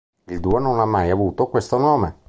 Il 0.31 0.39
duo 0.39 0.57
non 0.57 0.79
ha 0.79 0.85
mai 0.85 1.11
avuto 1.11 1.47
questo 1.47 1.77
nome. 1.77 2.17